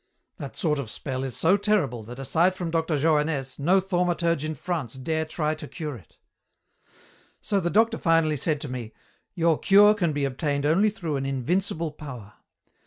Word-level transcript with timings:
That 0.37 0.55
sort 0.55 0.79
of 0.79 0.89
spell 0.89 1.23
is 1.23 1.37
so 1.37 1.55
terrible 1.55 2.01
that 2.05 2.17
aside 2.17 2.55
from 2.55 2.71
Dr. 2.71 2.97
Johannès 2.97 3.59
no 3.59 3.79
thaumaturge 3.79 4.43
in 4.43 4.55
France 4.55 4.95
dare 4.95 5.25
try 5.25 5.53
to 5.53 5.67
cure 5.67 5.95
it. 5.95 6.17
"So 7.39 7.59
the 7.59 7.69
doctor 7.69 7.99
finally 7.99 8.35
said 8.37 8.59
to 8.61 8.67
me, 8.67 8.93
'Your 9.35 9.59
cure 9.59 9.93
can 9.93 10.11
be 10.11 10.25
obtained 10.25 10.65
only 10.65 10.89
through 10.89 11.17
an 11.17 11.27
invincible 11.27 11.91
power. 11.91 12.33